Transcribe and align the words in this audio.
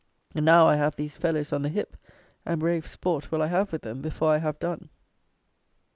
Now, 0.33 0.65
I 0.67 0.77
have 0.77 0.95
these 0.95 1.15
fellows 1.15 1.53
on 1.53 1.61
the 1.61 1.69
hip; 1.69 1.95
and 2.43 2.59
brave 2.59 2.87
sport 2.87 3.31
will 3.31 3.43
I 3.43 3.45
have 3.45 3.71
with 3.71 3.83
them 3.83 4.01
before 4.01 4.33
I 4.33 4.39
have 4.39 4.57
done. 4.57 4.89